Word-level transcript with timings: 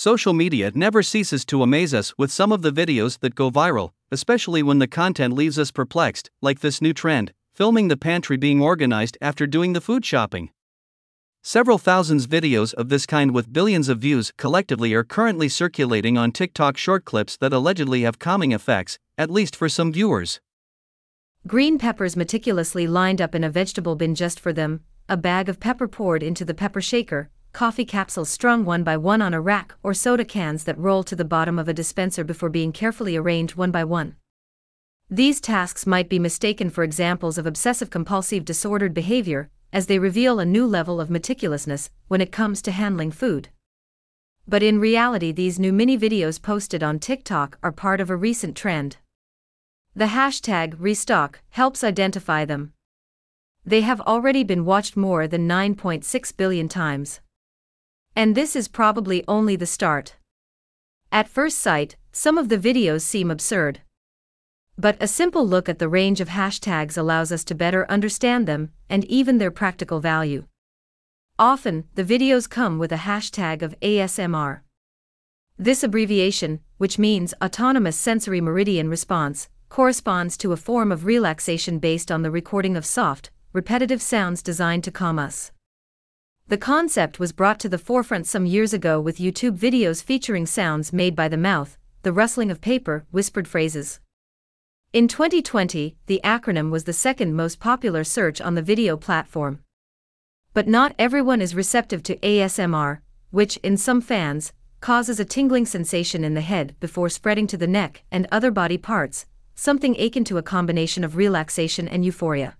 Social 0.00 0.32
media 0.32 0.72
never 0.74 1.02
ceases 1.02 1.44
to 1.44 1.62
amaze 1.62 1.92
us 1.92 2.16
with 2.16 2.32
some 2.32 2.52
of 2.52 2.62
the 2.62 2.72
videos 2.72 3.18
that 3.18 3.34
go 3.34 3.50
viral, 3.50 3.90
especially 4.10 4.62
when 4.62 4.78
the 4.78 4.86
content 4.86 5.34
leaves 5.34 5.58
us 5.58 5.70
perplexed, 5.70 6.30
like 6.40 6.60
this 6.60 6.80
new 6.80 6.94
trend 6.94 7.34
filming 7.52 7.88
the 7.88 7.98
pantry 7.98 8.38
being 8.38 8.62
organized 8.62 9.18
after 9.20 9.46
doing 9.46 9.74
the 9.74 9.80
food 9.82 10.02
shopping. 10.02 10.48
Several 11.42 11.76
thousands 11.76 12.26
videos 12.26 12.72
of 12.72 12.88
this 12.88 13.04
kind 13.04 13.34
with 13.34 13.52
billions 13.52 13.90
of 13.90 13.98
views 13.98 14.32
collectively 14.38 14.94
are 14.94 15.04
currently 15.04 15.50
circulating 15.50 16.16
on 16.16 16.32
TikTok 16.32 16.78
short 16.78 17.04
clips 17.04 17.36
that 17.36 17.52
allegedly 17.52 18.00
have 18.00 18.18
calming 18.18 18.52
effects, 18.52 18.98
at 19.18 19.30
least 19.30 19.54
for 19.54 19.68
some 19.68 19.92
viewers. 19.92 20.40
Green 21.46 21.78
peppers 21.78 22.16
meticulously 22.16 22.86
lined 22.86 23.20
up 23.20 23.34
in 23.34 23.44
a 23.44 23.50
vegetable 23.50 23.96
bin 23.96 24.14
just 24.14 24.40
for 24.40 24.54
them, 24.54 24.80
a 25.10 25.18
bag 25.18 25.50
of 25.50 25.60
pepper 25.60 25.86
poured 25.86 26.22
into 26.22 26.46
the 26.46 26.54
pepper 26.54 26.80
shaker, 26.80 27.28
coffee 27.52 27.84
capsules 27.84 28.28
strung 28.28 28.64
one 28.64 28.82
by 28.82 28.96
one 28.96 29.20
on 29.20 29.34
a 29.34 29.40
rack 29.40 29.74
or 29.82 29.92
soda 29.92 30.24
cans 30.24 30.64
that 30.64 30.78
roll 30.78 31.02
to 31.02 31.16
the 31.16 31.24
bottom 31.24 31.58
of 31.58 31.68
a 31.68 31.74
dispenser 31.74 32.24
before 32.24 32.48
being 32.48 32.72
carefully 32.72 33.16
arranged 33.16 33.56
one 33.56 33.70
by 33.70 33.84
one. 33.84 34.16
These 35.10 35.40
tasks 35.40 35.86
might 35.86 36.08
be 36.08 36.18
mistaken 36.18 36.70
for 36.70 36.84
examples 36.84 37.36
of 37.36 37.46
obsessive 37.46 37.90
compulsive 37.90 38.44
disordered 38.44 38.94
behavior, 38.94 39.50
as 39.72 39.86
they 39.86 39.98
reveal 39.98 40.38
a 40.38 40.44
new 40.44 40.66
level 40.66 41.00
of 41.00 41.08
meticulousness 41.08 41.90
when 42.08 42.20
it 42.20 42.32
comes 42.32 42.62
to 42.62 42.72
handling 42.72 43.10
food. 43.10 43.48
But 44.46 44.62
in 44.62 44.80
reality, 44.80 45.32
these 45.32 45.58
new 45.58 45.72
mini 45.72 45.98
videos 45.98 46.40
posted 46.40 46.82
on 46.82 46.98
TikTok 46.98 47.58
are 47.62 47.72
part 47.72 48.00
of 48.00 48.10
a 48.10 48.16
recent 48.16 48.56
trend. 48.56 48.96
The 49.94 50.06
hashtag 50.06 50.74
restock 50.78 51.42
helps 51.50 51.82
identify 51.82 52.44
them. 52.44 52.72
They 53.64 53.82
have 53.82 54.00
already 54.00 54.44
been 54.44 54.64
watched 54.64 54.96
more 54.96 55.26
than 55.26 55.48
9.6 55.48 56.36
billion 56.36 56.68
times. 56.68 57.20
And 58.14 58.34
this 58.34 58.56
is 58.56 58.68
probably 58.68 59.24
only 59.28 59.56
the 59.56 59.66
start. 59.66 60.16
At 61.12 61.28
first 61.28 61.58
sight, 61.58 61.96
some 62.12 62.38
of 62.38 62.48
the 62.48 62.58
videos 62.58 63.02
seem 63.02 63.30
absurd. 63.30 63.80
But 64.76 64.96
a 65.00 65.06
simple 65.06 65.46
look 65.46 65.68
at 65.68 65.78
the 65.78 65.88
range 65.88 66.20
of 66.20 66.28
hashtags 66.28 66.96
allows 66.96 67.30
us 67.32 67.44
to 67.44 67.54
better 67.54 67.90
understand 67.90 68.46
them 68.46 68.70
and 68.88 69.04
even 69.04 69.38
their 69.38 69.50
practical 69.50 70.00
value. 70.00 70.46
Often, 71.38 71.84
the 71.94 72.04
videos 72.04 72.48
come 72.48 72.78
with 72.78 72.92
a 72.92 73.04
hashtag 73.08 73.62
of 73.62 73.78
ASMR. 73.80 74.60
This 75.58 75.82
abbreviation, 75.82 76.60
which 76.78 76.98
means 76.98 77.34
Autonomous 77.42 77.96
Sensory 77.96 78.40
Meridian 78.40 78.88
Response, 78.88 79.48
corresponds 79.68 80.36
to 80.38 80.52
a 80.52 80.56
form 80.56 80.90
of 80.90 81.04
relaxation 81.04 81.78
based 81.78 82.10
on 82.10 82.22
the 82.22 82.30
recording 82.30 82.76
of 82.76 82.86
soft, 82.86 83.30
repetitive 83.52 84.00
sounds 84.00 84.42
designed 84.42 84.84
to 84.84 84.90
calm 84.90 85.18
us. 85.18 85.52
The 86.50 86.58
concept 86.58 87.20
was 87.20 87.30
brought 87.30 87.60
to 87.60 87.68
the 87.68 87.78
forefront 87.78 88.26
some 88.26 88.44
years 88.44 88.72
ago 88.72 89.00
with 89.00 89.18
YouTube 89.18 89.56
videos 89.56 90.02
featuring 90.02 90.46
sounds 90.46 90.92
made 90.92 91.14
by 91.14 91.28
the 91.28 91.36
mouth, 91.36 91.78
the 92.02 92.12
rustling 92.12 92.50
of 92.50 92.60
paper, 92.60 93.06
whispered 93.12 93.46
phrases. 93.46 94.00
In 94.92 95.06
2020, 95.06 95.96
the 96.06 96.20
acronym 96.24 96.72
was 96.72 96.82
the 96.82 96.92
second 96.92 97.36
most 97.36 97.60
popular 97.60 98.02
search 98.02 98.40
on 98.40 98.56
the 98.56 98.62
video 98.62 98.96
platform. 98.96 99.60
But 100.52 100.66
not 100.66 100.96
everyone 100.98 101.40
is 101.40 101.54
receptive 101.54 102.02
to 102.02 102.16
ASMR, 102.16 102.98
which, 103.30 103.56
in 103.58 103.76
some 103.76 104.00
fans, 104.00 104.52
causes 104.80 105.20
a 105.20 105.24
tingling 105.24 105.66
sensation 105.66 106.24
in 106.24 106.34
the 106.34 106.40
head 106.40 106.74
before 106.80 107.08
spreading 107.08 107.46
to 107.46 107.56
the 107.56 107.68
neck 107.68 108.02
and 108.10 108.26
other 108.32 108.50
body 108.50 108.76
parts, 108.76 109.24
something 109.54 109.94
akin 110.00 110.24
to 110.24 110.36
a 110.36 110.42
combination 110.42 111.04
of 111.04 111.14
relaxation 111.14 111.86
and 111.86 112.04
euphoria. 112.04 112.56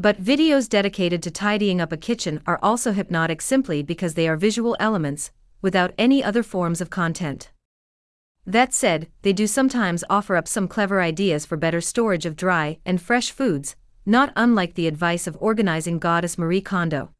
But 0.00 0.22
videos 0.22 0.68
dedicated 0.68 1.24
to 1.24 1.30
tidying 1.32 1.80
up 1.80 1.90
a 1.90 1.96
kitchen 1.96 2.40
are 2.46 2.60
also 2.62 2.92
hypnotic 2.92 3.42
simply 3.42 3.82
because 3.82 4.14
they 4.14 4.28
are 4.28 4.36
visual 4.36 4.76
elements, 4.78 5.32
without 5.60 5.92
any 5.98 6.22
other 6.22 6.44
forms 6.44 6.80
of 6.80 6.88
content. 6.88 7.50
That 8.46 8.72
said, 8.72 9.08
they 9.22 9.32
do 9.32 9.48
sometimes 9.48 10.04
offer 10.08 10.36
up 10.36 10.46
some 10.46 10.68
clever 10.68 11.02
ideas 11.02 11.44
for 11.44 11.56
better 11.56 11.80
storage 11.80 12.26
of 12.26 12.36
dry 12.36 12.78
and 12.86 13.02
fresh 13.02 13.32
foods, 13.32 13.74
not 14.06 14.32
unlike 14.36 14.74
the 14.74 14.86
advice 14.86 15.26
of 15.26 15.36
organizing 15.40 15.98
goddess 15.98 16.38
Marie 16.38 16.60
Kondo. 16.60 17.10